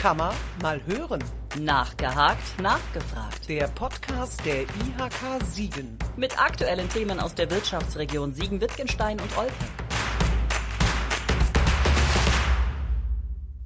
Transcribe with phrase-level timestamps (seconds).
[0.00, 1.22] Kammer mal hören.
[1.58, 3.46] Nachgehakt, nachgefragt.
[3.50, 5.98] Der Podcast der IHK Siegen.
[6.16, 9.52] Mit aktuellen Themen aus der Wirtschaftsregion Siegen-Wittgenstein und Olpe.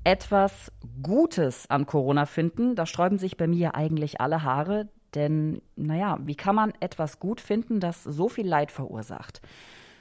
[0.03, 0.73] Etwas
[1.05, 4.89] Gutes an Corona finden, da sträuben sich bei mir eigentlich alle Haare.
[5.15, 9.41] Denn, naja, wie kann man etwas gut finden, das so viel Leid verursacht?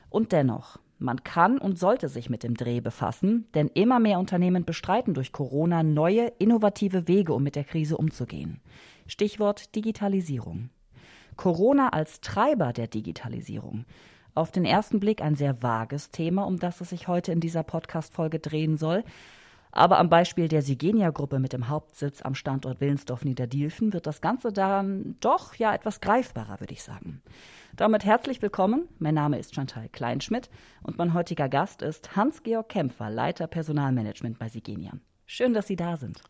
[0.09, 4.65] Und dennoch, man kann und sollte sich mit dem Dreh befassen, denn immer mehr Unternehmen
[4.65, 8.61] bestreiten durch Corona neue, innovative Wege, um mit der Krise umzugehen.
[9.07, 10.69] Stichwort Digitalisierung.
[11.35, 13.85] Corona als Treiber der Digitalisierung.
[14.35, 17.63] Auf den ersten Blick ein sehr vages Thema, um das es sich heute in dieser
[17.63, 19.03] Podcast-Folge drehen soll.
[19.71, 25.15] Aber am Beispiel der Sigenia-Gruppe mit dem Hauptsitz am Standort Willensdorf-Niederdielfen wird das Ganze dann
[25.19, 27.21] doch ja etwas greifbarer, würde ich sagen.
[27.75, 28.87] Damit herzlich willkommen.
[28.99, 30.51] Mein Name ist Chantal Kleinschmidt
[30.83, 34.91] und mein heutiger Gast ist Hans-Georg Kämpfer, Leiter Personalmanagement bei Sigenia.
[35.25, 36.21] Schön, dass Sie da sind.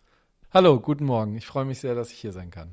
[0.53, 1.35] Hallo, guten Morgen.
[1.35, 2.72] Ich freue mich sehr, dass ich hier sein kann.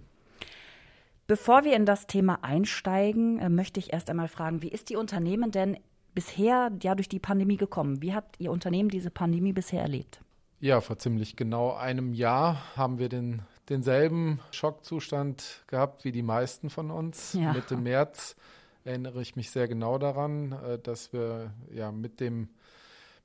[1.27, 4.97] Bevor wir in das Thema einsteigen, äh, möchte ich erst einmal fragen, wie ist die
[4.97, 5.77] Unternehmen denn
[6.15, 8.03] bisher ja durch die Pandemie gekommen?
[8.03, 10.21] Wie hat Ihr Unternehmen diese Pandemie bisher erlebt?
[10.61, 16.71] Ja, vor ziemlich genau einem Jahr haben wir den, denselben Schockzustand gehabt wie die meisten
[16.71, 17.33] von uns.
[17.33, 17.53] Ja.
[17.53, 18.37] Mitte März
[18.85, 22.49] erinnere ich mich sehr genau daran, äh, dass wir ja mit dem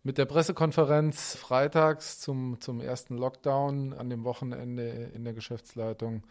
[0.04, 6.22] mit der Pressekonferenz freitags zum, zum ersten Lockdown an dem Wochenende in der Geschäftsleitung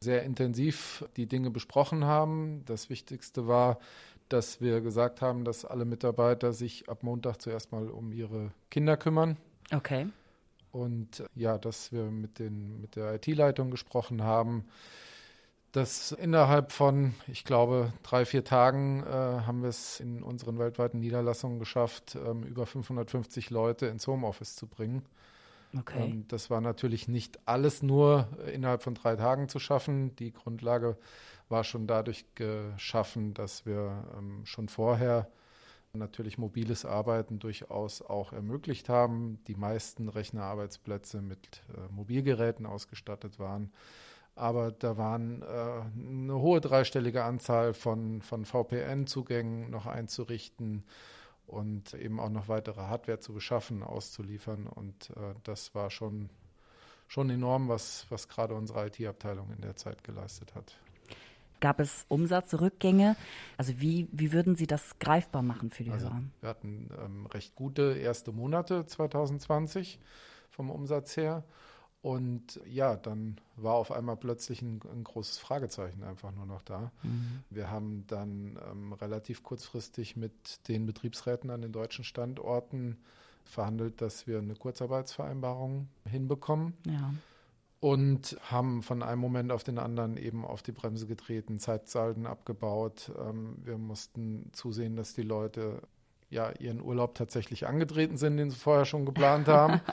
[0.00, 2.62] sehr intensiv die Dinge besprochen haben.
[2.64, 3.80] Das Wichtigste war,
[4.30, 8.96] dass wir gesagt haben, dass alle Mitarbeiter sich ab Montag zuerst mal um ihre Kinder
[8.96, 9.36] kümmern.
[9.74, 10.06] Okay.
[10.72, 14.64] Und ja, dass wir mit, den, mit der IT-Leitung gesprochen haben,
[15.72, 21.00] dass innerhalb von, ich glaube, drei, vier Tagen äh, haben wir es in unseren weltweiten
[21.00, 25.04] Niederlassungen geschafft, ähm, über 550 Leute ins Homeoffice zu bringen.
[25.78, 26.04] Okay.
[26.04, 30.16] Ähm, das war natürlich nicht alles nur innerhalb von drei Tagen zu schaffen.
[30.16, 30.96] Die Grundlage
[31.48, 35.28] war schon dadurch geschaffen, dass wir ähm, schon vorher
[35.92, 39.38] natürlich mobiles Arbeiten durchaus auch ermöglicht haben.
[39.46, 43.72] Die meisten Rechnerarbeitsplätze mit äh, Mobilgeräten ausgestattet waren.
[44.38, 50.84] Aber da waren äh, eine hohe dreistellige Anzahl von, von VPN-Zugängen noch einzurichten
[51.48, 54.66] und eben auch noch weitere Hardware zu beschaffen, auszuliefern.
[54.66, 56.30] Und äh, das war schon,
[57.08, 60.78] schon enorm, was, was gerade unsere IT-Abteilung in der Zeit geleistet hat.
[61.60, 63.16] Gab es Umsatzrückgänge?
[63.56, 66.22] Also wie, wie würden Sie das greifbar machen für die also, Hörer?
[66.40, 69.98] Wir hatten ähm, recht gute erste Monate 2020
[70.50, 71.42] vom Umsatz her.
[72.00, 76.92] Und ja, dann war auf einmal plötzlich ein, ein großes Fragezeichen einfach nur noch da.
[77.02, 77.42] Mhm.
[77.50, 82.98] Wir haben dann ähm, relativ kurzfristig mit den Betriebsräten an den deutschen Standorten
[83.44, 86.74] verhandelt, dass wir eine Kurzarbeitsvereinbarung hinbekommen.
[86.86, 87.14] Ja.
[87.80, 93.12] Und haben von einem Moment auf den anderen eben auf die Bremse getreten, Zeitsalden abgebaut.
[93.18, 95.82] Ähm, wir mussten zusehen, dass die Leute
[96.30, 99.80] ja ihren Urlaub tatsächlich angetreten sind, den sie vorher schon geplant haben.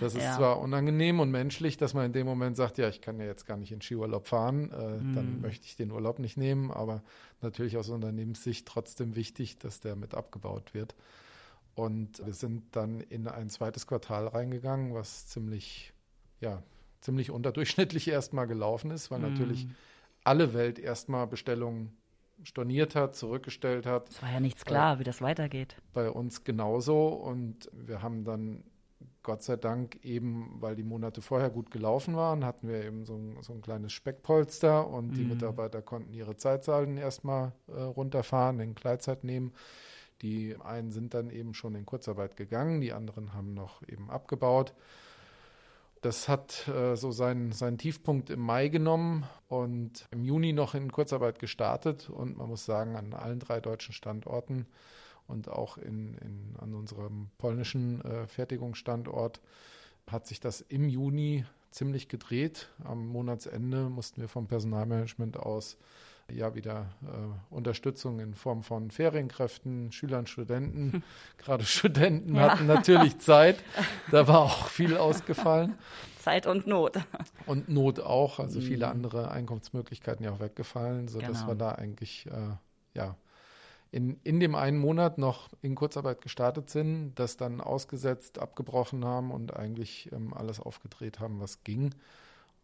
[0.00, 0.36] Das ist ja.
[0.36, 3.46] zwar unangenehm und menschlich, dass man in dem Moment sagt, ja, ich kann ja jetzt
[3.46, 5.14] gar nicht in Skiurlaub fahren, äh, mm.
[5.16, 7.02] dann möchte ich den Urlaub nicht nehmen, aber
[7.40, 10.94] natürlich aus Unternehmenssicht trotzdem wichtig, dass der mit abgebaut wird.
[11.74, 15.92] Und wir sind dann in ein zweites Quartal reingegangen, was ziemlich,
[16.40, 16.62] ja,
[17.00, 19.22] ziemlich unterdurchschnittlich erstmal gelaufen ist, weil mm.
[19.22, 19.66] natürlich
[20.22, 21.97] alle Welt erstmal Bestellungen
[22.42, 24.08] storniert hat, zurückgestellt hat.
[24.08, 25.76] Es war ja nichts klar, bei, wie das weitergeht.
[25.92, 27.08] Bei uns genauso.
[27.08, 28.64] Und wir haben dann
[29.22, 33.14] Gott sei Dank eben, weil die Monate vorher gut gelaufen waren, hatten wir eben so
[33.16, 35.14] ein, so ein kleines Speckpolster und mhm.
[35.14, 39.52] die Mitarbeiter konnten ihre Zeitsalden erstmal äh, runterfahren, in Gleitzeit nehmen.
[40.22, 44.72] Die einen sind dann eben schon in Kurzarbeit gegangen, die anderen haben noch eben abgebaut.
[46.00, 50.92] Das hat äh, so seinen, seinen Tiefpunkt im Mai genommen und im Juni noch in
[50.92, 52.08] Kurzarbeit gestartet.
[52.08, 54.66] Und man muss sagen, an allen drei deutschen Standorten
[55.26, 59.40] und auch in, in, an unserem polnischen äh, Fertigungsstandort
[60.06, 62.68] hat sich das im Juni ziemlich gedreht.
[62.84, 65.76] Am Monatsende mussten wir vom Personalmanagement aus
[66.30, 70.92] ja wieder äh, Unterstützung in Form von Ferienkräften, Schülern, Studenten.
[70.92, 71.02] Hm.
[71.38, 72.50] Gerade Studenten ja.
[72.50, 73.62] hatten natürlich Zeit.
[74.10, 75.74] Da war auch viel ausgefallen.
[76.18, 76.98] Zeit und Not.
[77.46, 78.92] Und Not auch, also viele mhm.
[78.92, 81.48] andere Einkommensmöglichkeiten ja auch weggefallen, sodass genau.
[81.48, 82.56] wir da eigentlich äh,
[82.94, 83.16] ja
[83.90, 89.30] in, in dem einen Monat noch in Kurzarbeit gestartet sind, das dann ausgesetzt, abgebrochen haben
[89.30, 91.94] und eigentlich ähm, alles aufgedreht haben, was ging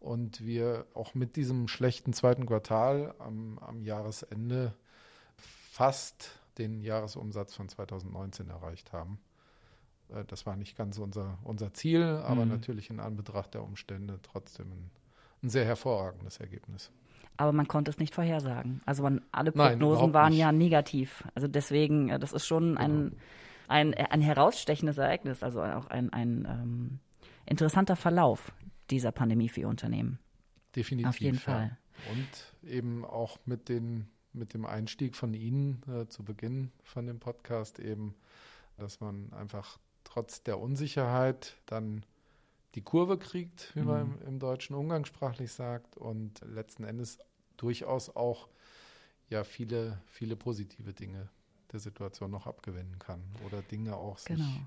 [0.05, 4.73] und wir auch mit diesem schlechten zweiten Quartal am, am Jahresende
[5.37, 9.19] fast den Jahresumsatz von 2019 erreicht haben.
[10.13, 12.51] Äh, das war nicht ganz unser, unser Ziel, aber Mhm.
[12.51, 14.91] natürlich in Anbetracht der Umstände trotzdem ein,
[15.43, 16.91] ein sehr hervorragendes Ergebnis.
[17.37, 18.81] Aber man konnte es nicht vorhersagen.
[18.85, 20.39] Also man, alle Nein, Prognosen überhaupt waren nicht.
[20.39, 21.23] ja negativ.
[21.33, 23.15] Also deswegen, äh, das ist schon ein,
[23.67, 26.99] ein, ein herausstechendes Ereignis, also auch ein, ein ähm,
[27.47, 28.53] interessanter Verlauf
[28.89, 30.19] dieser Pandemie für Ihr Unternehmen.
[30.75, 31.09] Definitiv.
[31.09, 31.41] Auf jeden ja.
[31.41, 31.77] Fall.
[32.11, 37.19] Und eben auch mit, den, mit dem Einstieg von Ihnen äh, zu Beginn von dem
[37.19, 38.15] Podcast eben,
[38.77, 42.05] dass man einfach trotz der Unsicherheit dann
[42.75, 44.15] die Kurve kriegt, wie man Mhm.
[44.21, 47.17] im, im Deutschen umgangssprachlich sagt, und letzten Endes
[47.55, 48.49] durchaus auch
[49.29, 51.29] ja viele, viele positive Dinge
[51.71, 54.43] der Situation noch abgewinnen kann oder Dinge auch Genau.
[54.43, 54.61] sich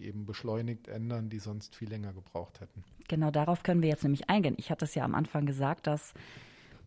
[0.00, 2.84] eben beschleunigt ändern, die sonst viel länger gebraucht hätten.
[3.08, 4.54] Genau darauf können wir jetzt nämlich eingehen.
[4.58, 6.14] Ich hatte es ja am Anfang gesagt, dass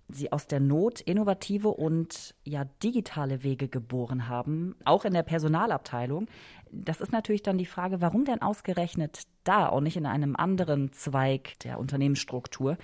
[0.08, 6.28] Sie aus der Not innovative und ja digitale Wege geboren haben, auch in der Personalabteilung.
[6.72, 10.92] Das ist natürlich dann die Frage, warum denn ausgerechnet da und nicht in einem anderen
[10.94, 12.78] Zweig der Unternehmensstruktur?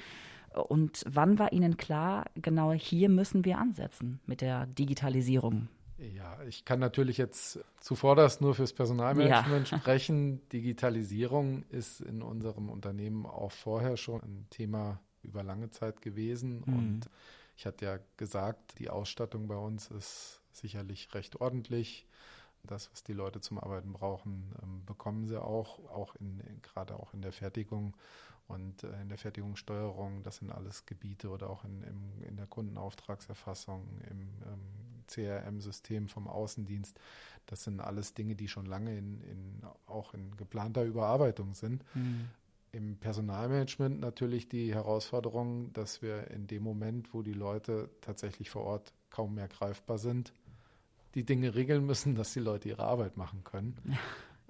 [0.68, 5.68] Und wann war Ihnen klar, genau hier müssen wir ansetzen mit der Digitalisierung?
[6.02, 10.48] Ja, ich kann natürlich jetzt zuvorderst nur fürs Personalmanagement sprechen.
[10.50, 16.64] Digitalisierung ist in unserem Unternehmen auch vorher schon ein Thema über lange Zeit gewesen.
[16.66, 16.74] Mhm.
[16.74, 17.10] Und
[17.56, 22.08] ich hatte ja gesagt, die Ausstattung bei uns ist sicherlich recht ordentlich.
[22.64, 27.14] Das, was die Leute zum Arbeiten brauchen, ähm, bekommen sie auch, auch in, gerade auch
[27.14, 27.96] in der Fertigung
[28.48, 30.24] und äh, in der Fertigungssteuerung.
[30.24, 34.81] Das sind alles Gebiete oder auch in, im, in der Kundenauftragserfassung, im ähm,
[35.12, 37.00] CRM-System vom Außendienst.
[37.46, 41.84] Das sind alles Dinge, die schon lange in, in, auch in geplanter Überarbeitung sind.
[42.72, 48.64] Im Personalmanagement natürlich die Herausforderung, dass wir in dem Moment, wo die Leute tatsächlich vor
[48.64, 50.34] Ort kaum mehr greifbar sind,
[51.16, 53.78] die Dinge regeln müssen, dass die Leute ihre Arbeit machen können.
[53.86, 53.98] Ja.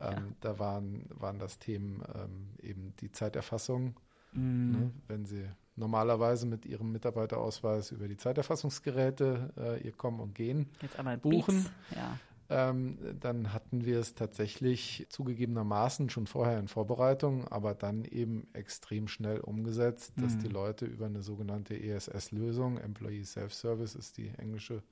[0.02, 3.96] Ähm, da waren, waren das Themen ähm, eben die Zeiterfassung.
[4.34, 4.72] Mhm.
[4.72, 4.92] Ne?
[5.08, 5.48] Wenn sie
[5.82, 11.68] normalerweise mit ihrem Mitarbeiterausweis über die Zeiterfassungsgeräte äh, ihr kommen und gehen, Jetzt einmal Buchen.
[11.96, 12.18] Ja.
[12.50, 19.08] ähm, dann hatten wir es tatsächlich zugegebenermaßen schon vorher in Vorbereitung, aber dann eben extrem
[19.08, 20.40] schnell umgesetzt, dass Mhm.
[20.40, 24.84] die Leute über eine sogenannte ESS-Lösung, Employee Self-Service ist die englische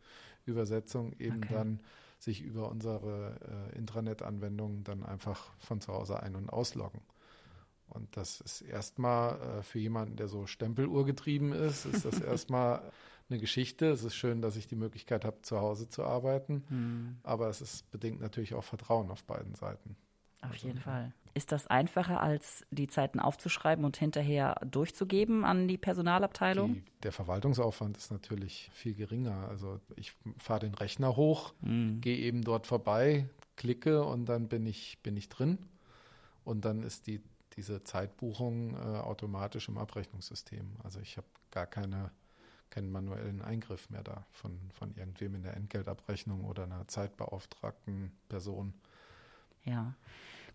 [0.45, 1.53] Übersetzung, eben Okay.
[1.53, 1.79] dann
[2.17, 3.35] sich über unsere
[3.73, 7.01] äh, Intranet-Anwendungen dann einfach von zu Hause ein- und ausloggen.
[7.89, 12.81] Und das ist erstmal äh, für jemanden, der so Stempeluhr getrieben ist, ist das erstmal
[13.29, 13.87] eine Geschichte.
[13.89, 16.63] Es ist schön, dass ich die Möglichkeit habe, zu Hause zu arbeiten.
[16.69, 17.17] Mhm.
[17.23, 19.95] Aber es ist bedingt natürlich auch Vertrauen auf beiden Seiten.
[20.41, 21.13] Auf Also, jeden Fall.
[21.35, 26.73] Ist das einfacher, als die Zeiten aufzuschreiben und hinterher durchzugeben an die Personalabteilung?
[26.73, 29.47] Die, der Verwaltungsaufwand ist natürlich viel geringer.
[29.49, 32.01] Also ich fahre den Rechner hoch, Mhm.
[32.01, 35.59] gehe eben dort vorbei, klicke und dann bin ich, bin ich drin.
[36.45, 37.21] Und dann ist die,
[37.59, 40.65] diese Zeitbuchung äh, automatisch im Abrechnungssystem.
[40.81, 42.09] Also ich habe gar keine,
[42.69, 48.73] keinen manuellen Eingriff mehr da von, von irgendwem in der Entgeltabrechnung oder einer zeitbeauftragten Person.
[49.65, 49.93] Ja.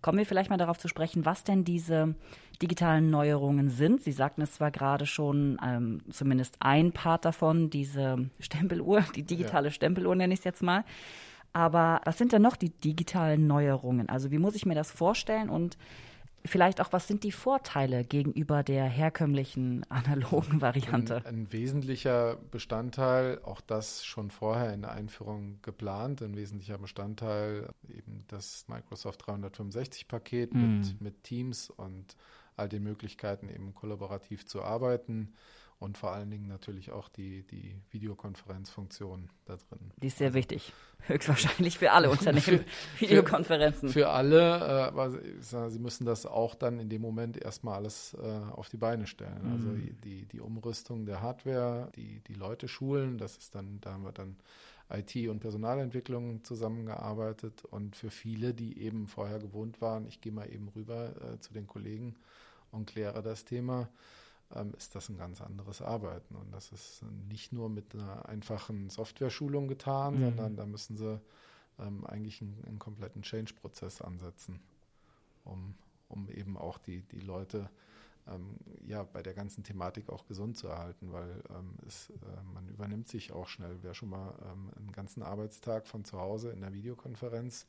[0.00, 2.14] Kommen wir vielleicht mal darauf zu sprechen, was denn diese
[2.62, 4.02] digitalen Neuerungen sind.
[4.02, 9.70] Sie sagten es zwar gerade schon, ähm, zumindest ein Part davon, diese Stempeluhr, die digitale
[9.70, 10.84] Stempeluhr nenne ich es jetzt mal.
[11.52, 14.08] Aber was sind denn noch die digitalen Neuerungen?
[14.08, 15.76] Also wie muss ich mir das vorstellen und
[16.44, 21.16] vielleicht auch, was sind die Vorteile gegenüber der herkömmlichen analogen Variante?
[21.18, 27.68] Ein, ein wesentlicher Bestandteil, auch das schon vorher in der Einführung geplant, ein wesentlicher Bestandteil
[27.88, 30.60] eben das Microsoft 365-Paket Mhm.
[30.60, 32.16] mit, mit Teams und
[32.56, 35.32] all den Möglichkeiten, eben kollaborativ zu arbeiten
[35.84, 39.92] und vor allen Dingen natürlich auch die, die Videokonferenzfunktion da drin.
[40.02, 40.72] Die ist sehr wichtig.
[41.06, 42.64] Höchstwahrscheinlich für alle Unternehmen.
[42.98, 43.90] Videokonferenzen.
[43.90, 45.10] Für alle, äh, aber
[45.40, 49.46] sie müssen das auch dann in dem Moment erstmal alles äh, auf die Beine stellen.
[49.52, 50.00] Also Mhm.
[50.02, 54.12] die, die Umrüstung der Hardware, die, die Leute schulen, das ist dann, da haben wir
[54.12, 54.36] dann
[54.90, 60.50] IT und Personalentwicklung zusammengearbeitet und für viele, die eben vorher gewohnt waren, ich gehe mal
[60.50, 62.14] eben rüber äh, zu den Kollegen
[62.70, 63.88] und kläre das Thema,
[64.76, 66.34] ist das ein ganz anderes Arbeiten.
[66.36, 70.24] Und das ist nicht nur mit einer einfachen Software-Schulung getan, Mhm.
[70.24, 71.20] sondern da müssen sie
[71.78, 74.60] ähm, eigentlich einen, einen kompletten Change-Prozess ansetzen,
[75.44, 75.74] um,
[76.08, 77.68] um eben auch die, die Leute
[78.26, 78.56] ähm,
[78.86, 83.08] ja, bei der ganzen Thematik auch gesund zu erhalten, weil ähm, es, äh, man übernimmt
[83.08, 83.78] sich auch schnell.
[83.82, 87.66] Wer schon mal ähm, einen ganzen Arbeitstag von zu Hause in der Videokonferenz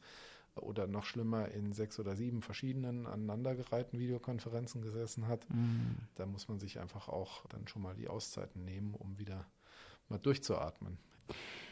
[0.56, 5.98] oder noch schlimmer in sechs oder sieben verschiedenen aneinandergereihten Videokonferenzen gesessen hat, Mhm.
[6.16, 9.46] da muss man sich einfach auch dann schon mal die Auszeiten nehmen, um wieder
[10.10, 10.98] mal durchzuatmen.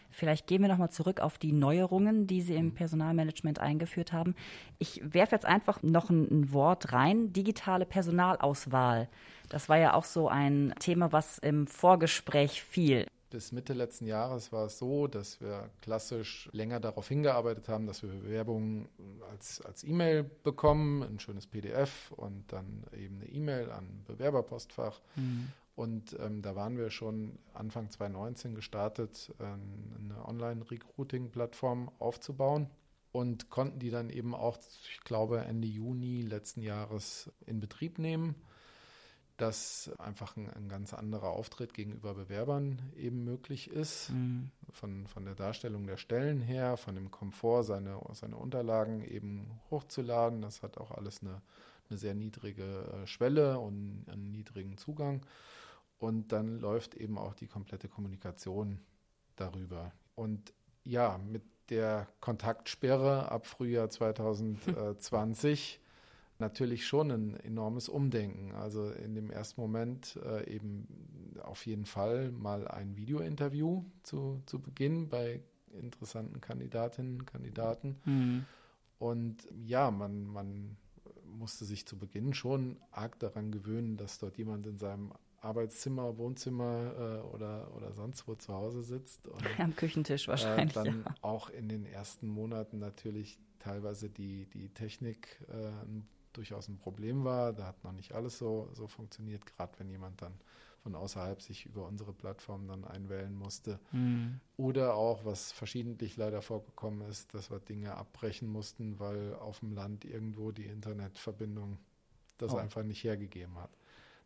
[0.09, 4.35] Vielleicht gehen wir nochmal zurück auf die Neuerungen, die Sie im Personalmanagement eingeführt haben.
[4.77, 9.09] Ich werfe jetzt einfach noch ein, ein, Wort rein, digitale Personalauswahl.
[9.49, 14.51] Das war ja auch so ein Thema, was im Vorgespräch fiel bis Mitte letzten Jahres
[14.51, 18.87] war es so, dass wir klassisch länger darauf hingearbeitet haben, dass wir Bewerbungen
[19.31, 25.01] als, als E-Mail bekommen, ein schönes PDF und dann eben eine E-Mail an Bewerberpostfach.
[25.15, 25.51] Mhm.
[25.75, 32.69] Und ähm, da waren wir schon Anfang 2019 gestartet, äh, eine Online-Recruiting-Plattform aufzubauen
[33.11, 34.59] und konnten die dann eben auch,
[34.91, 38.35] ich glaube, Ende Juni letzten Jahres in Betrieb nehmen
[39.37, 44.11] dass einfach ein, ein, ganz anderer Auftritt gegenüber Bewerbern eben möglich ist.
[44.11, 44.51] Mhm.
[44.71, 50.41] Von, von der Darstellung der Stellen her, von dem Komfort, seine, seine Unterlagen eben hochzuladen.
[50.41, 51.41] Das hat auch alles eine,
[51.89, 55.25] eine sehr niedrige äh, Schwelle und einen niedrigen Zugang.
[55.97, 58.79] Und dann läuft eben auch die komplette Kommunikation
[59.35, 59.93] darüber.
[60.15, 65.79] Und ja, mit der Kontaktsperre ab Frühjahr 2020
[66.39, 68.51] natürlich schon ein enormes Umdenken.
[68.53, 70.87] Also in dem ersten Moment äh, eben
[71.41, 77.97] auf jeden Fall mal ein Videointerview zu, zu Beginn bei interessanten Kandidatinnen und Kandidaten.
[78.05, 78.45] Mhm.
[78.99, 80.77] Und ja, man, man
[81.25, 85.11] musste sich zu Beginn schon arg daran gewöhnen, dass dort jemand in seinem
[85.41, 89.27] Arbeitszimmer, Wohnzimmer äh, oder, oder sonst wo zu Hause sitzt.
[89.27, 90.71] Und, Am Küchentisch wahrscheinlich.
[90.71, 91.15] Äh, dann ja.
[91.21, 97.23] auch in den ersten Monaten natürlich teilweise die, die Technik äh, ein durchaus ein Problem
[97.23, 97.53] war.
[97.53, 100.33] Da hat noch nicht alles so, so funktioniert, gerade wenn jemand dann
[100.83, 103.79] von außerhalb sich über unsere Plattform dann einwählen musste.
[103.93, 104.41] Mhm.
[104.57, 109.71] Oder auch, was verschiedentlich leider vorgekommen ist, dass wir Dinge abbrechen mussten, weil auf dem
[109.71, 111.77] Land irgendwo die Internetverbindung
[112.37, 112.57] das oh.
[112.57, 113.69] einfach nicht hergegeben hat.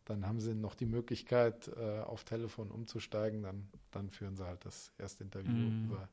[0.04, 3.42] Dann haben sie noch die Möglichkeit, äh, auf Telefon umzusteigen.
[3.42, 5.84] Dann, dann führen sie halt das erste Interview mhm.
[5.84, 6.08] über,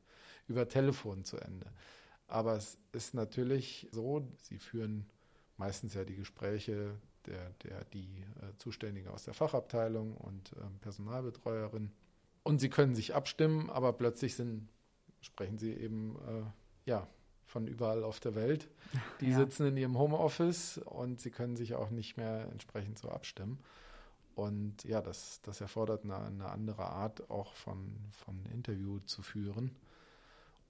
[0.46, 1.66] über Telefon zu Ende.
[2.28, 5.06] Aber es ist natürlich so, sie führen
[5.56, 6.94] meistens ja die Gespräche
[7.26, 11.90] der, der die äh, Zuständige aus der Fachabteilung und äh, Personalbetreuerin.
[12.42, 14.68] Und sie können sich abstimmen, aber plötzlich sind,
[15.20, 17.08] sprechen sie eben äh, ja,
[17.46, 18.68] von überall auf der Welt.
[19.20, 19.36] Die ja.
[19.38, 23.58] sitzen in ihrem Homeoffice und sie können sich auch nicht mehr entsprechend so abstimmen.
[24.34, 29.74] Und ja, das, das erfordert eine, eine andere Art auch von, von Interview zu führen.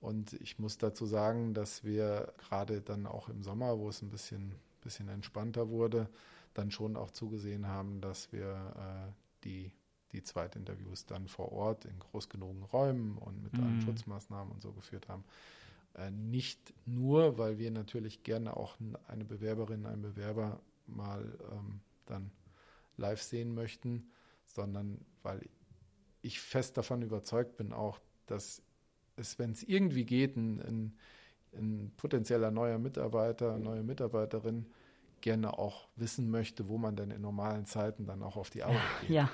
[0.00, 4.10] Und ich muss dazu sagen, dass wir gerade dann auch im Sommer, wo es ein
[4.10, 4.54] bisschen
[4.86, 6.08] bisschen entspannter wurde,
[6.54, 9.12] dann schon auch zugesehen haben, dass wir äh,
[9.44, 9.72] die,
[10.12, 13.64] die Zweitinterviews dann vor Ort in groß genugen Räumen und mit mhm.
[13.64, 15.24] allen Schutzmaßnahmen und so geführt haben.
[15.94, 18.76] Äh, nicht nur, weil wir natürlich gerne auch
[19.08, 22.30] eine Bewerberin, einen Bewerber mal ähm, dann
[22.96, 24.10] live sehen möchten,
[24.44, 25.40] sondern weil
[26.22, 28.62] ich fest davon überzeugt bin auch, dass
[29.16, 30.98] es, wenn es irgendwie geht, ein, ein
[31.56, 34.66] ein potenzieller neuer Mitarbeiter, neue Mitarbeiterin
[35.20, 38.80] gerne auch wissen möchte, wo man denn in normalen Zeiten dann auch auf die Arbeit
[39.00, 39.10] geht.
[39.10, 39.30] Ja,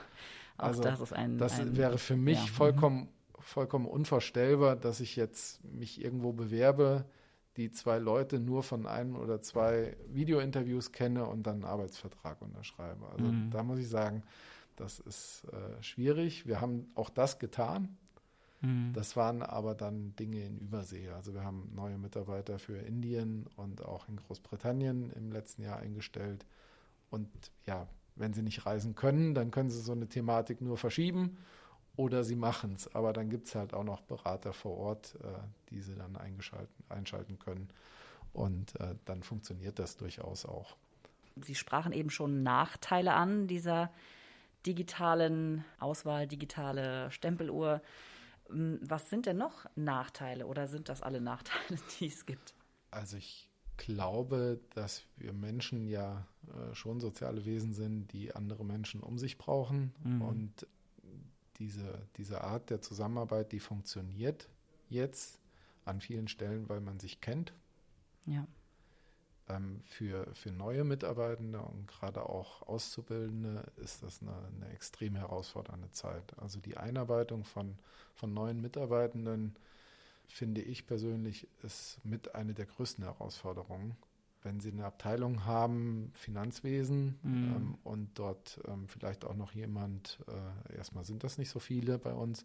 [0.56, 1.38] auch also das ist ein.
[1.38, 2.44] Das ein, wäre für mich ja.
[2.44, 2.48] Mhm.
[2.48, 7.04] vollkommen, vollkommen unvorstellbar, dass ich jetzt mich irgendwo bewerbe,
[7.56, 13.06] die zwei Leute nur von einem oder zwei Videointerviews kenne und dann einen Arbeitsvertrag unterschreibe.
[13.10, 13.50] Also mhm.
[13.50, 14.22] da muss ich sagen,
[14.76, 16.46] das ist äh, schwierig.
[16.46, 17.98] Wir haben auch das getan.
[18.62, 18.92] Mhm.
[18.94, 21.08] Das waren aber dann Dinge in Übersee.
[21.10, 26.46] Also wir haben neue Mitarbeiter für Indien und auch in Großbritannien im letzten Jahr eingestellt.
[27.10, 27.28] Und
[27.66, 31.38] ja, wenn sie nicht reisen können, dann können sie so eine Thematik nur verschieben
[31.96, 32.94] oder sie machen es.
[32.94, 35.26] Aber dann gibt es halt auch noch Berater vor Ort, äh,
[35.70, 36.16] die sie dann
[36.88, 37.68] einschalten können.
[38.32, 40.76] Und äh, dann funktioniert das durchaus auch.
[41.40, 43.90] Sie sprachen eben schon Nachteile an dieser
[44.66, 47.82] digitalen Auswahl, digitale Stempeluhr.
[48.50, 52.54] Ähm, was sind denn noch Nachteile oder sind das alle Nachteile, die es gibt?
[52.90, 59.00] Also ich glaube, dass wir Menschen ja äh, schon soziale Wesen sind, die andere Menschen
[59.00, 59.94] um sich brauchen.
[60.04, 60.22] Mhm.
[60.22, 60.66] Und
[61.58, 64.48] diese, diese Art der Zusammenarbeit, die funktioniert
[64.88, 65.40] jetzt
[65.84, 67.52] an vielen Stellen, weil man sich kennt.
[68.26, 68.46] Ja
[69.84, 76.38] für, für neue Mitarbeitende und gerade auch Auszubildende ist das eine, eine extrem herausfordernde Zeit.
[76.38, 77.76] Also die Einarbeitung von,
[78.14, 79.56] von neuen Mitarbeitenden,
[80.26, 83.96] finde ich persönlich, ist mit eine der größten Herausforderungen.
[84.42, 87.54] Wenn Sie eine Abteilung haben, Finanzwesen, mhm.
[87.54, 91.98] ähm, und dort ähm, vielleicht auch noch jemand, äh, erstmal sind das nicht so viele
[91.98, 92.44] bei uns,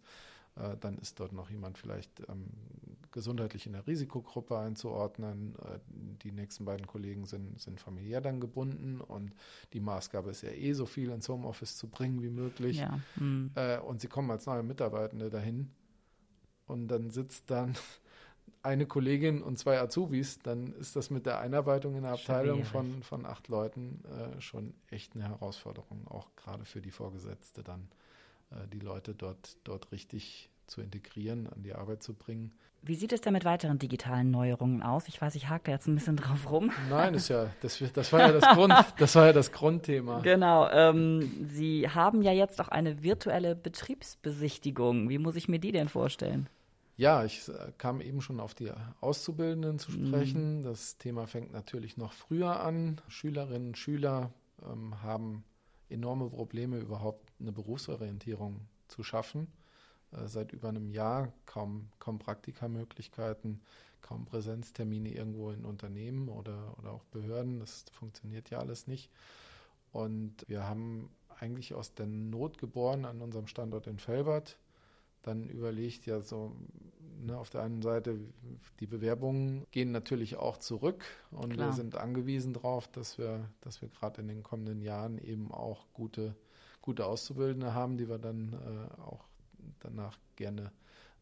[0.56, 2.50] äh, dann ist dort noch jemand vielleicht ähm,
[3.18, 5.56] gesundheitlich in der Risikogruppe einzuordnen.
[5.56, 5.80] Äh,
[6.22, 9.32] die nächsten beiden Kollegen sind, sind familiär dann gebunden und
[9.72, 12.78] die Maßgabe ist ja eh so viel ins Homeoffice zu bringen wie möglich.
[12.78, 13.00] Ja.
[13.16, 13.50] Mhm.
[13.84, 15.70] Und sie kommen als neue Mitarbeitende dahin
[16.68, 17.74] und dann sitzt dann
[18.62, 23.02] eine Kollegin und zwei Azubis, dann ist das mit der Einarbeitung in der Abteilung von,
[23.02, 27.88] von acht Leuten äh, schon echt eine Herausforderung, auch gerade für die Vorgesetzte dann,
[28.50, 32.52] äh, die Leute dort, dort richtig zu integrieren, an die Arbeit zu bringen.
[32.82, 35.08] Wie sieht es denn mit weiteren digitalen Neuerungen aus?
[35.08, 36.70] Ich weiß, ich hake jetzt ein bisschen drauf rum.
[36.88, 40.20] Nein, ist ja, das, das, war ja das, Grund, das war ja das Grundthema.
[40.20, 40.68] Genau.
[40.70, 45.08] Ähm, Sie haben ja jetzt auch eine virtuelle Betriebsbesichtigung.
[45.08, 46.48] Wie muss ich mir die denn vorstellen?
[46.96, 50.58] Ja, ich äh, kam eben schon auf die Auszubildenden zu sprechen.
[50.58, 50.62] Mhm.
[50.62, 53.00] Das Thema fängt natürlich noch früher an.
[53.08, 54.32] Schülerinnen und Schüler
[54.64, 55.44] ähm, haben
[55.88, 59.48] enorme Probleme, überhaupt eine Berufsorientierung zu schaffen.
[60.12, 63.60] Äh, seit über einem Jahr kaum, kaum Praktikamöglichkeiten,
[64.00, 67.60] kaum Präsenztermine irgendwo in Unternehmen oder, oder auch Behörden.
[67.60, 69.10] Das funktioniert ja alles nicht.
[69.92, 71.10] Und wir haben
[71.40, 74.58] eigentlich aus der Not geboren an unserem Standort in Felbert
[75.22, 76.56] dann überlegt, ja, so
[77.20, 78.18] ne, auf der einen Seite,
[78.80, 81.68] die Bewerbungen gehen natürlich auch zurück und Klar.
[81.68, 85.86] wir sind angewiesen darauf, dass wir, dass wir gerade in den kommenden Jahren eben auch
[85.92, 86.34] gute,
[86.80, 89.24] gute Auszubildende haben, die wir dann äh, auch
[89.80, 90.72] danach gerne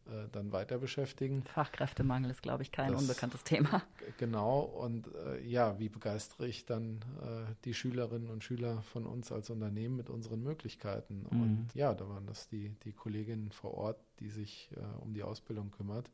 [0.07, 1.43] äh, dann weiter beschäftigen.
[1.53, 3.83] Fachkräftemangel ist, glaube ich, kein das, unbekanntes Thema.
[4.17, 4.61] Genau.
[4.61, 9.49] Und äh, ja, wie begeistere ich dann äh, die Schülerinnen und Schüler von uns als
[9.49, 11.25] Unternehmen mit unseren Möglichkeiten?
[11.29, 11.41] Mhm.
[11.41, 15.23] Und ja, da waren das die, die Kolleginnen vor Ort, die sich äh, um die
[15.23, 16.09] Ausbildung kümmert,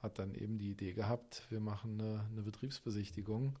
[0.00, 3.58] hat dann eben die Idee gehabt, wir machen eine, eine Betriebsbesichtigung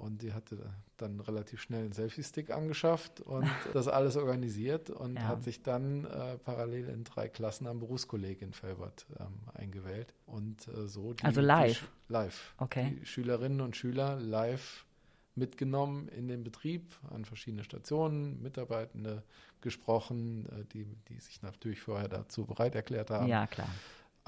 [0.00, 0.58] und die hatte
[0.96, 5.22] dann relativ schnell einen Selfie-Stick angeschafft und das alles organisiert und ja.
[5.22, 10.14] hat sich dann äh, parallel in drei Klassen am Berufskolleg in Felbert ähm, eingewählt.
[10.26, 11.88] Und äh, so die, Also live?
[12.08, 12.54] Die, live.
[12.58, 12.98] Okay.
[13.00, 14.86] Die Schülerinnen und Schüler live
[15.34, 19.22] mitgenommen in den Betrieb an verschiedene Stationen, Mitarbeitende
[19.60, 23.28] gesprochen, äh, die, die sich natürlich vorher dazu bereit erklärt haben.
[23.28, 23.68] Ja, klar.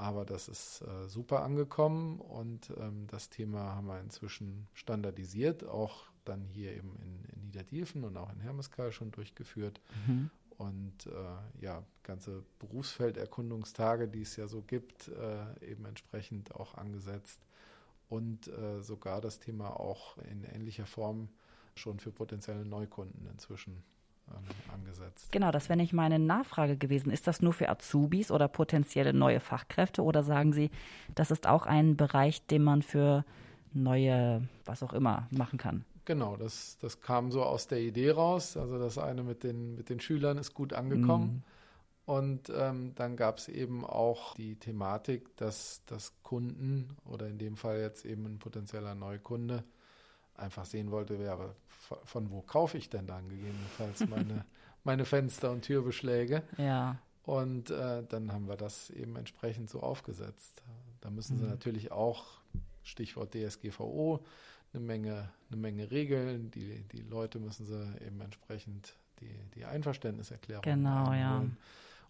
[0.03, 6.07] Aber das ist äh, super angekommen und ähm, das Thema haben wir inzwischen standardisiert, auch
[6.25, 9.79] dann hier eben in, in Niederdiefen und auch in Hermeskeil schon durchgeführt.
[10.05, 10.29] Mhm.
[10.57, 17.39] Und äh, ja, ganze Berufsfelderkundungstage, die es ja so gibt, äh, eben entsprechend auch angesetzt.
[18.09, 21.29] Und äh, sogar das Thema auch in ähnlicher Form
[21.75, 23.85] schon für potenzielle Neukunden inzwischen
[24.73, 25.31] angesetzt.
[25.31, 27.11] Genau, das wäre nicht meine Nachfrage gewesen.
[27.11, 30.71] Ist das nur für Azubis oder potenzielle neue Fachkräfte oder sagen Sie,
[31.15, 33.25] das ist auch ein Bereich, den man für
[33.73, 35.85] neue, was auch immer, machen kann?
[36.05, 38.57] Genau, das, das kam so aus der Idee raus.
[38.57, 41.27] Also das eine mit den, mit den Schülern ist gut angekommen.
[41.27, 41.43] Mhm.
[42.05, 47.55] Und ähm, dann gab es eben auch die Thematik, dass, dass Kunden oder in dem
[47.55, 49.63] Fall jetzt eben ein potenzieller Neukunde
[50.35, 51.55] einfach sehen wollte, wer, aber
[52.05, 54.45] von wo kaufe ich denn dann gegebenenfalls meine,
[54.83, 56.43] meine Fenster und Türbeschläge?
[56.57, 56.97] Ja.
[57.23, 60.61] Und äh, dann haben wir das eben entsprechend so aufgesetzt.
[61.01, 61.51] Da müssen sie mhm.
[61.51, 62.25] natürlich auch,
[62.83, 64.25] Stichwort DSGVO,
[64.73, 66.51] eine Menge, eine Menge Regeln.
[66.51, 71.45] Die, die Leute müssen sie eben entsprechend die, die Einverständniserklärung genau, ja.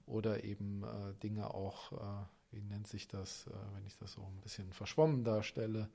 [0.05, 4.21] Oder eben äh, Dinge auch, äh, wie nennt sich das, äh, wenn ich das so
[4.21, 5.89] ein bisschen verschwommen darstelle,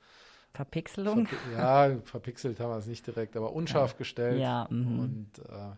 [0.54, 1.26] Verpixelung?
[1.26, 3.98] Verpi ja, verpixelt haben wir es nicht direkt, aber unscharf ja.
[3.98, 4.40] gestellt.
[4.40, 4.98] Ja, mhm.
[4.98, 5.76] und äh,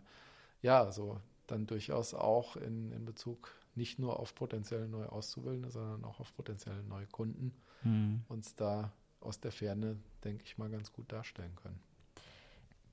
[0.61, 6.03] ja, so dann durchaus auch in, in Bezug nicht nur auf potenzielle neue Auszubildende, sondern
[6.03, 7.53] auch auf potenzielle neue Kunden
[7.83, 8.23] mhm.
[8.27, 11.79] uns da aus der Ferne, denke ich mal, ganz gut darstellen können.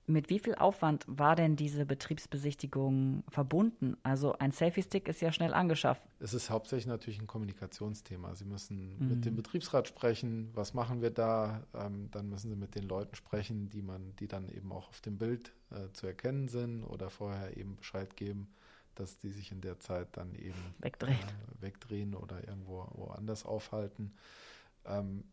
[0.09, 3.99] Mit wie viel Aufwand war denn diese Betriebsbesichtigung verbunden?
[4.03, 6.03] Also ein Selfie-Stick ist ja schnell angeschafft.
[6.19, 8.35] Es ist hauptsächlich natürlich ein Kommunikationsthema.
[8.35, 9.09] Sie müssen mhm.
[9.09, 11.63] mit dem Betriebsrat sprechen, was machen wir da?
[11.75, 15.03] Ähm, dann müssen Sie mit den Leuten sprechen, die man, die dann eben auch auf
[15.03, 18.49] dem Bild äh, zu erkennen sind oder vorher eben Bescheid geben,
[18.95, 24.15] dass die sich in der Zeit dann eben wegdrehen, äh, wegdrehen oder irgendwo woanders aufhalten.
[24.87, 25.25] Ähm,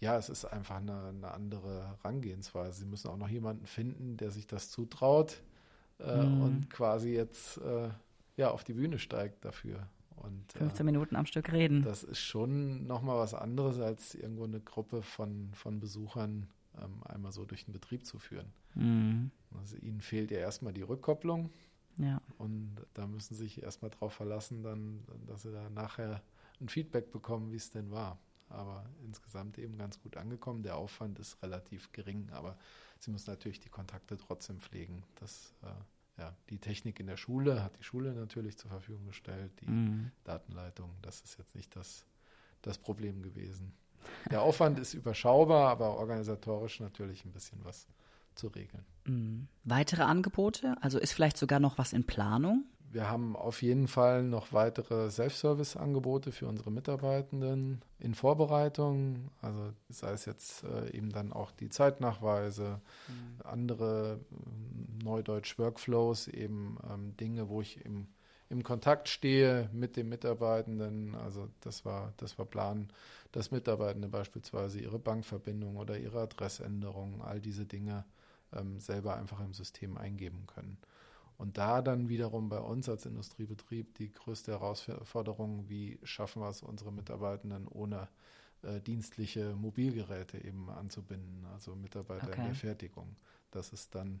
[0.00, 2.80] ja, es ist einfach eine, eine, andere Herangehensweise.
[2.80, 5.42] Sie müssen auch noch jemanden finden, der sich das zutraut
[5.98, 6.42] äh, mhm.
[6.42, 7.90] und quasi jetzt äh,
[8.36, 9.88] ja, auf die Bühne steigt dafür.
[10.16, 11.82] Und, 15 äh, Minuten am Stück reden.
[11.82, 16.48] Das ist schon nochmal was anderes, als irgendwo eine Gruppe von, von Besuchern
[16.80, 18.52] ähm, einmal so durch den Betrieb zu führen.
[18.74, 19.30] Mhm.
[19.58, 21.50] Also ihnen fehlt ja erstmal die Rückkopplung.
[21.96, 22.20] Ja.
[22.36, 26.22] Und da müssen sie sich erstmal darauf verlassen, dann, dass sie da nachher
[26.60, 30.62] ein Feedback bekommen, wie es denn war aber insgesamt eben ganz gut angekommen.
[30.62, 32.56] Der Aufwand ist relativ gering, aber
[32.98, 35.02] sie müssen natürlich die Kontakte trotzdem pflegen.
[35.16, 39.52] Das, äh, ja, die Technik in der Schule hat die Schule natürlich zur Verfügung gestellt,
[39.60, 40.10] die mhm.
[40.24, 42.04] Datenleitung, das ist jetzt nicht das,
[42.62, 43.72] das Problem gewesen.
[44.30, 47.86] Der Aufwand ist überschaubar, aber organisatorisch natürlich ein bisschen was
[48.34, 48.84] zu regeln.
[49.04, 49.48] Mhm.
[49.64, 50.76] Weitere Angebote?
[50.80, 52.64] Also ist vielleicht sogar noch was in Planung?
[52.90, 59.30] Wir haben auf jeden Fall noch weitere Self-Service-Angebote für unsere Mitarbeitenden in Vorbereitung.
[59.42, 63.42] Also sei es jetzt äh, eben dann auch die Zeitnachweise, mhm.
[63.44, 68.06] andere äh, Neudeutsch-Workflows, eben ähm, Dinge, wo ich im,
[68.48, 71.14] im Kontakt stehe mit dem Mitarbeitenden.
[71.14, 72.88] Also das war, das war Plan,
[73.32, 78.06] dass Mitarbeitende beispielsweise ihre Bankverbindung oder ihre Adressänderung, all diese Dinge
[78.54, 80.78] ähm, selber einfach im System eingeben können.
[81.38, 86.62] Und da dann wiederum bei uns als Industriebetrieb die größte Herausforderung, wie schaffen wir es,
[86.62, 88.08] unsere Mitarbeitenden ohne
[88.62, 92.40] äh, dienstliche Mobilgeräte eben anzubinden, also Mitarbeiter okay.
[92.40, 93.14] in der Fertigung.
[93.52, 94.20] Das ist dann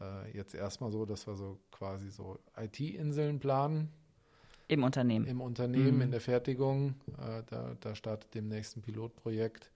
[0.00, 3.92] äh, jetzt erstmal so, dass wir so quasi so IT-Inseln planen.
[4.68, 5.26] Im Unternehmen.
[5.26, 6.02] Im Unternehmen, mhm.
[6.02, 6.94] in der Fertigung.
[7.18, 9.70] Äh, da, da startet demnächst ein Pilotprojekt.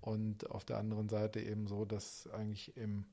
[0.00, 3.04] Und auf der anderen Seite eben so, dass eigentlich im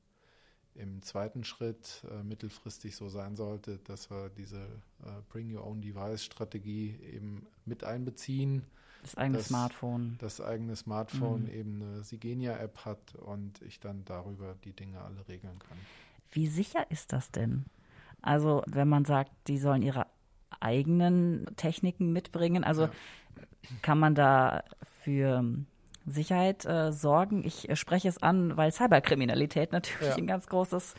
[0.74, 4.62] im zweiten Schritt äh, mittelfristig so sein sollte, dass wir diese
[5.04, 8.64] äh, Bring Your Own Device Strategie eben mit einbeziehen.
[9.02, 10.16] Das eigene dass, Smartphone.
[10.18, 11.50] Das eigene Smartphone mhm.
[11.50, 15.78] eben eine Sigenia-App hat und ich dann darüber die Dinge alle regeln kann.
[16.30, 17.66] Wie sicher ist das denn?
[18.22, 20.06] Also, wenn man sagt, die sollen ihre
[20.58, 22.92] eigenen Techniken mitbringen, also ja.
[23.82, 24.64] kann man da
[25.02, 25.44] für
[26.06, 27.44] Sicherheit äh, sorgen.
[27.44, 30.16] Ich äh, spreche es an, weil Cyberkriminalität natürlich ja.
[30.16, 30.94] ein ganz großes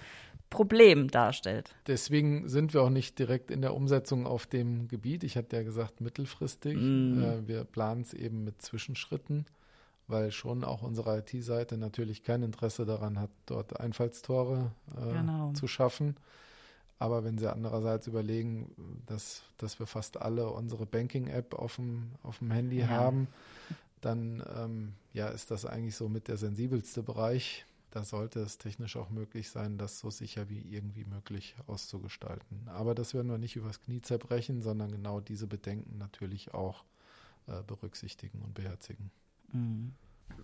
[0.50, 1.76] Problem darstellt.
[1.88, 5.24] Deswegen sind wir auch nicht direkt in der Umsetzung auf dem Gebiet.
[5.24, 6.78] Ich hatte ja gesagt, mittelfristig.
[6.78, 7.22] Mm.
[7.22, 9.46] Äh, wir planen es eben mit Zwischenschritten,
[10.08, 15.52] weil schon auch unsere IT-Seite natürlich kein Interesse daran hat, dort Einfallstore äh, genau.
[15.54, 16.16] zu schaffen.
[16.98, 22.40] Aber wenn Sie andererseits überlegen, dass, dass wir fast alle unsere Banking-App auf dem, auf
[22.40, 22.88] dem Handy ja.
[22.88, 23.28] haben,
[24.02, 27.66] dann ähm, ja, ist das eigentlich so mit der sensibelste Bereich.
[27.92, 32.68] Da sollte es technisch auch möglich sein, das so sicher wie irgendwie möglich auszugestalten.
[32.68, 36.84] Aber das werden wir nicht übers Knie zerbrechen, sondern genau diese Bedenken natürlich auch
[37.48, 39.12] äh, berücksichtigen und beherzigen.
[39.54, 39.94] Mhm.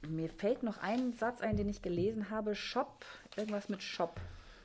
[0.08, 2.56] Mir fällt noch ein Satz ein, den ich gelesen habe.
[2.56, 3.04] Shop,
[3.36, 4.22] irgendwas mit Shop.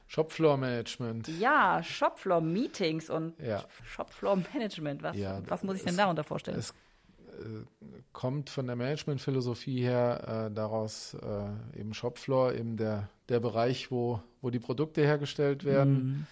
[0.07, 1.27] Shopfloor Management.
[1.41, 3.65] Ja, Shopfloor Meetings und ja.
[3.85, 5.03] Shopfloor Management.
[5.03, 6.59] Was, ja, was muss ich denn darunter vorstellen?
[6.59, 6.73] Es
[8.13, 14.21] kommt von der Managementphilosophie her äh, daraus äh, eben Shopfloor, eben der, der Bereich, wo,
[14.41, 16.27] wo die Produkte hergestellt werden, mhm.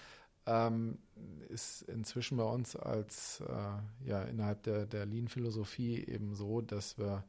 [0.46, 0.98] ähm,
[1.48, 7.24] ist inzwischen bei uns als äh, ja innerhalb der, der Lean-Philosophie eben so, dass wir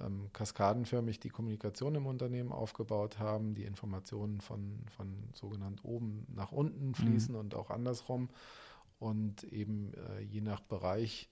[0.00, 6.52] ähm, kaskadenförmig die Kommunikation im Unternehmen aufgebaut haben, die Informationen von, von sogenannt oben nach
[6.52, 7.40] unten fließen mhm.
[7.40, 8.28] und auch andersrum
[8.98, 11.28] und eben äh, je nach Bereich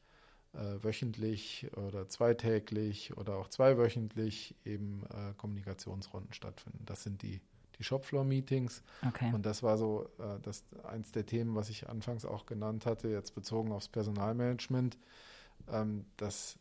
[0.53, 6.85] äh, wöchentlich oder zweitäglich oder auch zweiwöchentlich eben äh, Kommunikationsrunden stattfinden.
[6.87, 7.41] Das sind die,
[7.79, 8.83] die Shopfloor-Meetings.
[9.07, 9.33] Okay.
[9.33, 13.09] Und das war so äh, das, eins der Themen, was ich anfangs auch genannt hatte,
[13.09, 14.99] jetzt bezogen aufs Personalmanagement.
[15.71, 16.59] Ähm, das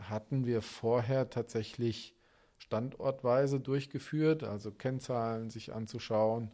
[0.00, 2.14] hatten wir vorher tatsächlich
[2.58, 6.50] standortweise durchgeführt, also Kennzahlen sich anzuschauen,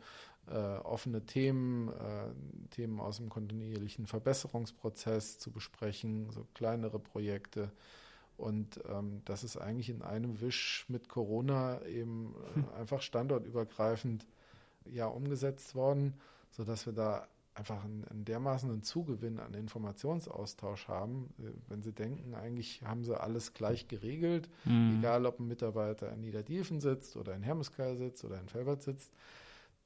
[0.50, 7.70] äh, offene Themen, äh, Themen aus dem kontinuierlichen Verbesserungsprozess zu besprechen, so kleinere Projekte.
[8.36, 12.64] Und ähm, das ist eigentlich in einem Wisch mit Corona eben äh, hm.
[12.78, 14.26] einfach standortübergreifend
[14.84, 16.14] ja umgesetzt worden,
[16.50, 17.26] sodass wir da
[17.58, 21.34] einfach einen, einen dermaßen einen Zugewinn an Informationsaustausch haben.
[21.38, 24.98] Äh, wenn Sie denken, eigentlich haben Sie alles gleich geregelt, mhm.
[25.00, 29.12] egal ob ein Mitarbeiter in Niederdiefen sitzt oder in Hermeskeil sitzt oder in Felbert sitzt,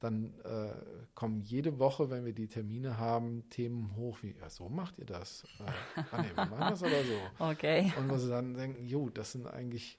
[0.03, 0.73] dann äh,
[1.15, 5.05] kommen jede Woche, wenn wir die Termine haben, Themen hoch wie, ja, so macht ihr
[5.05, 5.45] das.
[5.59, 7.13] Äh, ah, nee, wir machen das aber so.
[7.51, 7.93] Okay.
[7.97, 9.97] Und wo sie dann denken, jo, das sind eigentlich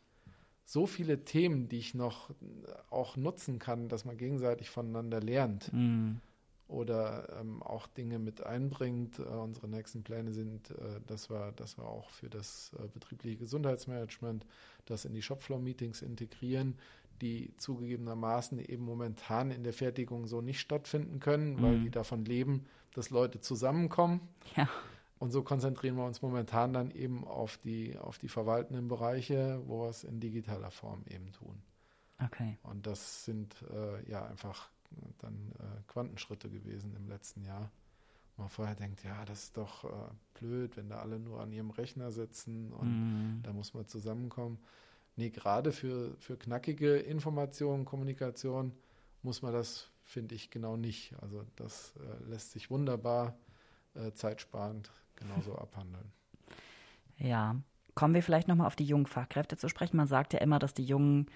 [0.66, 2.30] so viele Themen, die ich noch
[2.90, 5.70] auch nutzen kann, dass man gegenseitig voneinander lernt.
[5.72, 6.16] Mm.
[6.66, 9.18] Oder ähm, auch Dinge mit einbringt.
[9.18, 13.36] Äh, unsere nächsten Pläne sind, äh, dass, wir, dass wir auch für das äh, betriebliche
[13.36, 14.46] Gesundheitsmanagement
[14.86, 16.78] das in die Shopfloor-Meetings integrieren,
[17.20, 21.84] die zugegebenermaßen eben momentan in der Fertigung so nicht stattfinden können, weil mhm.
[21.84, 24.20] die davon leben, dass Leute zusammenkommen.
[24.56, 24.68] Ja.
[25.18, 29.82] Und so konzentrieren wir uns momentan dann eben auf die, auf die verwaltenden Bereiche, wo
[29.82, 31.62] wir es in digitaler Form eben tun.
[32.22, 32.58] Okay.
[32.62, 34.70] Und das sind äh, ja einfach
[35.18, 37.70] dann äh, Quantenschritte gewesen im letzten Jahr.
[38.36, 41.70] Man vorher denkt, ja, das ist doch äh, blöd, wenn da alle nur an ihrem
[41.70, 43.42] Rechner sitzen und mm.
[43.44, 44.58] da muss man zusammenkommen.
[45.16, 48.72] Nee, gerade für, für knackige Information, Kommunikation
[49.22, 51.14] muss man das, finde ich, genau nicht.
[51.20, 53.36] Also das äh, lässt sich wunderbar
[53.94, 56.12] äh, zeitsparend genauso abhandeln.
[57.16, 57.56] Ja,
[57.94, 59.96] kommen wir vielleicht nochmal auf die jungen Fachkräfte zu sprechen.
[59.96, 61.26] Man sagt ja immer, dass die jungen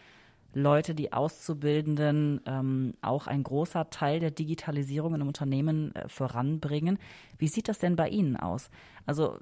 [0.54, 6.98] Leute, die Auszubildenden ähm, auch ein großer Teil der Digitalisierung in einem Unternehmen äh, voranbringen.
[7.38, 8.70] Wie sieht das denn bei Ihnen aus?
[9.06, 9.38] Also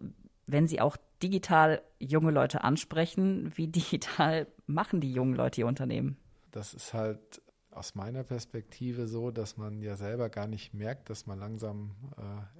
[0.46, 6.16] wenn Sie auch digital junge Leute ansprechen, wie digital machen die jungen Leute ihr Unternehmen?
[6.50, 11.26] Das ist halt aus meiner Perspektive so, dass man ja selber gar nicht merkt, dass
[11.26, 11.94] man langsam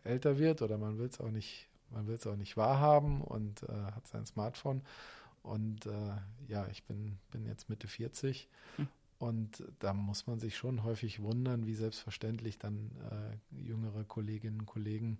[0.05, 3.23] äh, älter wird oder man will es auch nicht, man will es auch nicht wahrhaben
[3.23, 4.83] und äh, hat sein Smartphone.
[5.43, 6.17] Und äh,
[6.49, 8.89] ja, ich bin, bin jetzt Mitte 40 hm.
[9.19, 14.67] und da muss man sich schon häufig wundern, wie selbstverständlich dann äh, jüngere Kolleginnen und
[14.67, 15.19] Kollegen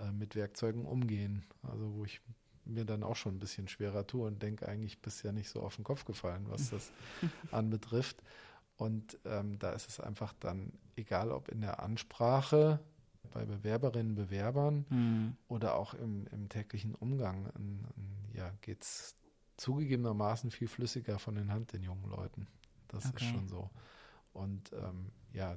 [0.00, 1.44] äh, mit Werkzeugen umgehen.
[1.62, 2.20] Also wo ich
[2.68, 5.76] mir dann auch schon ein bisschen schwerer tue und denke, eigentlich ja nicht so auf
[5.76, 6.92] den Kopf gefallen, was das
[7.50, 8.22] anbetrifft.
[8.76, 12.80] Und ähm, da ist es einfach dann egal, ob in der Ansprache
[13.32, 15.36] bei Bewerberinnen, Bewerbern mhm.
[15.48, 19.16] oder auch im, im täglichen Umgang, in, in, ja, geht es
[19.56, 22.46] zugegebenermaßen viel flüssiger von den Hand den jungen Leuten.
[22.86, 23.24] Das okay.
[23.24, 23.70] ist schon so.
[24.32, 25.56] Und ähm, ja,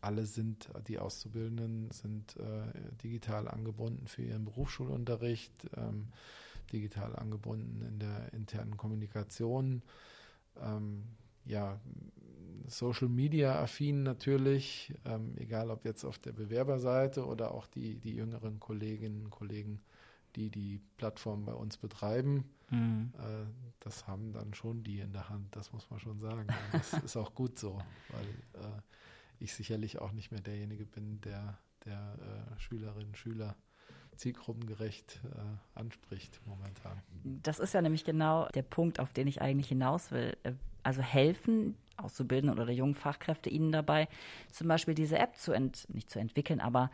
[0.00, 6.08] alle sind, die Auszubildenden sind äh, digital angebunden für ihren Berufsschulunterricht, ähm,
[6.72, 9.82] digital angebunden in der internen Kommunikation.
[10.60, 11.04] Ähm,
[11.44, 11.80] ja,
[12.66, 18.14] Social Media affin natürlich, ähm, egal ob jetzt auf der Bewerberseite oder auch die, die
[18.14, 19.80] jüngeren Kolleginnen und Kollegen,
[20.36, 22.44] die die Plattform bei uns betreiben.
[22.70, 23.12] Mhm.
[23.18, 23.46] Äh,
[23.80, 26.46] das haben dann schon die in der Hand, das muss man schon sagen.
[26.72, 27.78] Das ist auch gut so,
[28.10, 28.80] weil äh,
[29.38, 32.18] ich sicherlich auch nicht mehr derjenige bin, der, der
[32.56, 33.56] äh, Schülerinnen und Schüler
[34.18, 37.00] zielgruppengerecht äh, anspricht momentan.
[37.42, 40.36] Das ist ja nämlich genau der Punkt, auf den ich eigentlich hinaus will.
[40.42, 40.52] Äh,
[40.82, 44.08] also helfen Auszubildenden oder jungen Fachkräfte ihnen dabei,
[44.52, 46.90] zum Beispiel diese App zu ent, nicht zu entwickeln, aber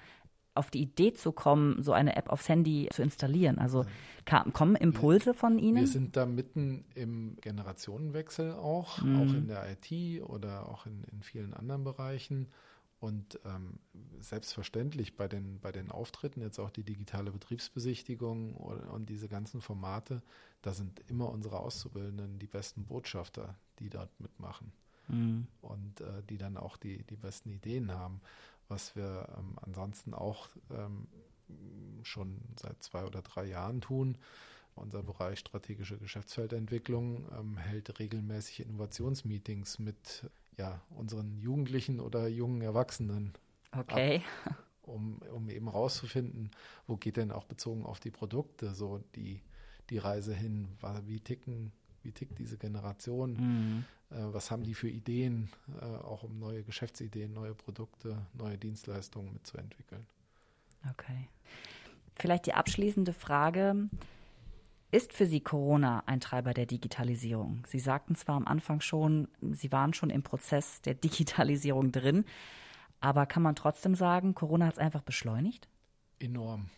[0.54, 3.58] auf die Idee zu kommen, so eine App aufs Handy zu installieren?
[3.58, 3.84] Also
[4.24, 5.80] kam, kommen Impulse von Ihnen?
[5.80, 9.20] Wir sind da mitten im Generationenwechsel auch, mhm.
[9.20, 12.46] auch in der IT oder auch in, in vielen anderen Bereichen.
[13.00, 13.80] Und ähm,
[14.20, 19.60] selbstverständlich bei den, bei den Auftritten, jetzt auch die digitale Betriebsbesichtigung und, und diese ganzen
[19.60, 20.22] Formate,
[20.62, 24.72] da sind immer unsere Auszubildenden die besten Botschafter, die dort mitmachen.
[25.08, 25.46] Mhm.
[25.60, 28.22] Und äh, die dann auch die, die besten Ideen haben
[28.68, 31.06] was wir ähm, ansonsten auch ähm,
[32.02, 34.16] schon seit zwei oder drei Jahren tun.
[34.74, 43.32] Unser Bereich strategische Geschäftsfeldentwicklung ähm, hält regelmäßig Innovationsmeetings mit ja, unseren Jugendlichen oder jungen Erwachsenen.
[43.72, 44.22] Okay.
[44.44, 46.50] Ab, um, um eben rauszufinden,
[46.86, 49.40] wo geht denn auch bezogen auf die Produkte so die,
[49.90, 50.68] die Reise hin,
[51.06, 53.84] wie ticken, wie tickt diese Generation, mhm.
[54.10, 55.48] Äh, was haben die für Ideen,
[55.80, 60.06] äh, auch um neue Geschäftsideen, neue Produkte, neue Dienstleistungen mitzuentwickeln.
[60.90, 61.28] Okay.
[62.14, 63.88] Vielleicht die abschließende Frage.
[64.90, 67.64] Ist für Sie Corona ein Treiber der Digitalisierung?
[67.66, 72.24] Sie sagten zwar am Anfang schon, Sie waren schon im Prozess der Digitalisierung drin,
[73.00, 75.68] aber kann man trotzdem sagen, Corona hat es einfach beschleunigt?
[76.20, 76.70] Enorm.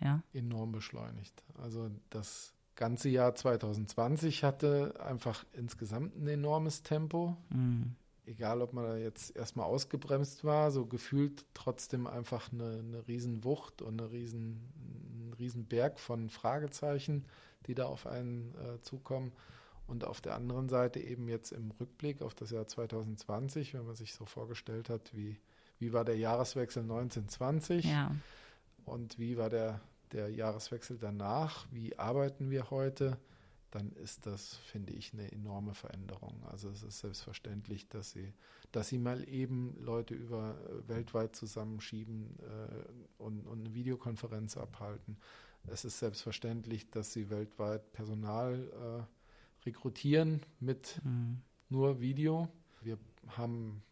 [0.00, 0.22] Ja.
[0.32, 1.44] Enorm beschleunigt.
[1.58, 7.36] Also das ganze Jahr 2020 hatte einfach insgesamt ein enormes Tempo.
[7.50, 7.94] Mhm.
[8.24, 13.82] Egal, ob man da jetzt erstmal ausgebremst war, so gefühlt trotzdem einfach eine, eine Riesenwucht
[13.82, 17.26] und eine riesen, ein Riesenberg von Fragezeichen,
[17.66, 19.32] die da auf einen äh, zukommen.
[19.86, 23.96] Und auf der anderen Seite eben jetzt im Rückblick auf das Jahr 2020, wenn man
[23.96, 25.40] sich so vorgestellt hat, wie,
[25.80, 28.14] wie war der Jahreswechsel 1920 ja.
[28.84, 29.80] und wie war der
[30.12, 33.18] der Jahreswechsel danach, wie arbeiten wir heute,
[33.70, 36.42] dann ist das, finde ich, eine enorme Veränderung.
[36.50, 38.32] Also es ist selbstverständlich, dass sie,
[38.72, 45.16] dass sie mal eben Leute über äh, weltweit zusammenschieben äh, und, und, eine Videokonferenz abhalten.
[45.66, 51.42] Es ist selbstverständlich, dass sie weltweit Personal äh, rekrutieren mit mhm.
[51.68, 52.48] nur Video.
[52.82, 53.82] Wir haben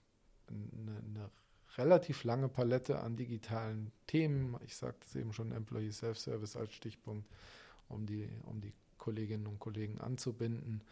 [0.46, 1.31] eine, eine
[1.76, 4.57] relativ lange Palette an digitalen Themen.
[4.64, 7.28] Ich sagte es eben schon, Employee Self-Service als Stichpunkt,
[7.88, 10.83] um die, um die Kolleginnen und Kollegen anzubinden.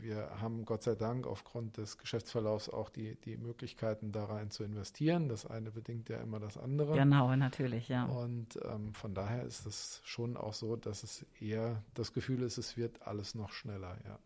[0.00, 4.64] Wir haben Gott sei Dank aufgrund des Geschäftsverlaufs auch die, die Möglichkeiten, da rein zu
[4.64, 5.28] investieren.
[5.28, 6.96] Das eine bedingt ja immer das andere.
[6.96, 8.04] Genau, natürlich, ja.
[8.04, 12.58] Und ähm, von daher ist es schon auch so, dass es eher das Gefühl ist,
[12.58, 14.18] es wird alles noch schneller, ja.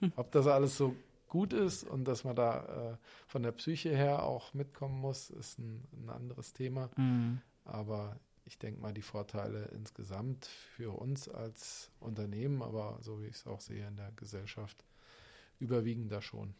[0.16, 0.94] Ob das alles so
[1.28, 5.58] gut ist und dass man da äh, von der Psyche her auch mitkommen muss, ist
[5.58, 6.90] ein, ein anderes Thema.
[6.96, 7.40] Mhm.
[7.64, 13.36] Aber ich denke mal, die Vorteile insgesamt für uns als Unternehmen, aber so wie ich
[13.36, 14.84] es auch sehe in der Gesellschaft,
[15.58, 16.54] überwiegen da schon.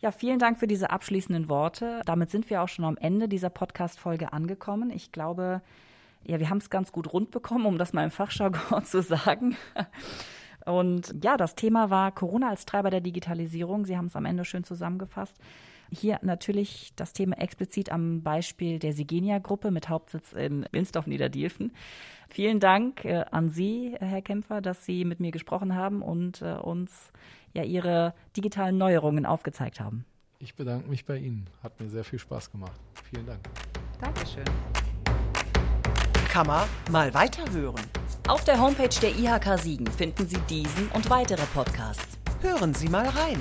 [0.00, 2.02] Ja, vielen Dank für diese abschließenden Worte.
[2.04, 4.90] Damit sind wir auch schon am Ende dieser Podcast-Folge angekommen.
[4.90, 5.62] Ich glaube,
[6.24, 9.56] ja, wir haben es ganz gut rund bekommen, um das mal im Fachjargon zu sagen.
[10.66, 13.84] Und ja, das Thema war Corona als Treiber der Digitalisierung.
[13.86, 15.36] Sie haben es am Ende schön zusammengefasst.
[15.94, 21.72] Hier natürlich das Thema explizit am Beispiel der Sigenia-Gruppe mit Hauptsitz in Winsdorf-Niederdielfen.
[22.28, 26.54] Vielen Dank äh, an Sie, Herr Kämpfer, dass Sie mit mir gesprochen haben und äh,
[26.54, 27.12] uns
[27.52, 30.04] ja Ihre digitalen Neuerungen aufgezeigt haben.
[30.40, 31.48] Ich bedanke mich bei Ihnen.
[31.62, 32.80] Hat mir sehr viel Spaß gemacht.
[33.10, 33.40] Vielen Dank.
[34.00, 34.44] Dankeschön.
[36.28, 37.80] Kann man mal weiterhören.
[38.26, 42.18] Auf der Homepage der IHK Siegen finden Sie diesen und weitere Podcasts.
[42.40, 43.40] Hören Sie mal rein.